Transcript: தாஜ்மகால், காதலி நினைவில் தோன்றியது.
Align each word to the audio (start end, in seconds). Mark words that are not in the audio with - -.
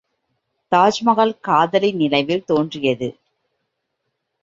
தாஜ்மகால், 0.71 1.33
காதலி 1.41 1.91
நினைவில் 1.91 2.45
தோன்றியது. 2.45 3.09